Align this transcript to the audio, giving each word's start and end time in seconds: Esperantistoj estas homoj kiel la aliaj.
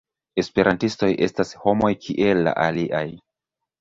Esperantistoj 0.43 1.09
estas 1.27 1.53
homoj 1.65 1.93
kiel 2.07 2.43
la 2.49 2.59
aliaj. 2.67 3.07